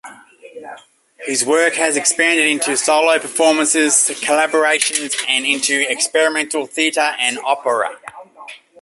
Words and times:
His 1.27 1.45
work 1.45 1.75
has 1.75 1.95
expanded 1.95 2.47
into 2.47 2.75
solo 2.75 3.19
performances, 3.19 3.93
collaborations, 4.19 5.15
and 5.27 5.45
into 5.45 5.85
experimental 5.91 6.65
theatre 6.65 7.13
and 7.19 7.37
opera. 7.45 7.97